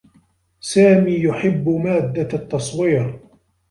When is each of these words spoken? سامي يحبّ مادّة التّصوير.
سامي 0.59 1.21
يحبّ 1.23 1.69
مادّة 1.69 2.29
التّصوير. 2.39 3.19